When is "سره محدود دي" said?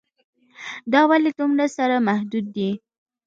1.77-2.71